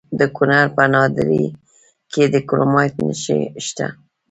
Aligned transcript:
د 0.19 0.21
کونړ 0.35 0.63
په 0.75 0.83
ناړۍ 0.93 1.45
کې 2.11 2.23
د 2.33 2.35
کرومایټ 2.47 2.95
نښې 3.07 3.39
شته. 3.65 3.87